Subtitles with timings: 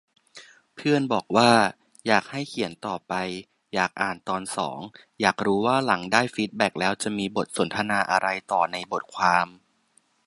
[0.75, 1.51] เพื่อนบอกว่า
[2.07, 3.13] อยากให้เขียนต่อไป
[3.73, 4.79] อยากอ่านตอนสอง
[5.21, 9.47] อยากรู้ว่าหลังได้ฟีดแบคแล้วจะมีบทสนทนาอะไรต่อในบทความ